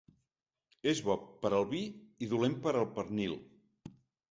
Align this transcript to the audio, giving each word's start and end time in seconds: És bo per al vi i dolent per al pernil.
És 0.91 1.01
bo 1.09 1.17
per 1.43 1.51
al 1.59 1.67
vi 1.75 1.83
i 2.27 2.31
dolent 2.33 2.57
per 2.65 2.75
al 2.81 2.91
pernil. 2.99 3.39